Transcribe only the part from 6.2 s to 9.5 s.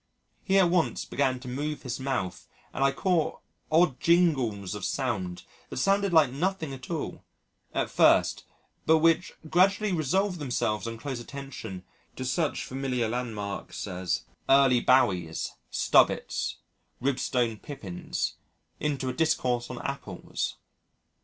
nothing at all at first, but which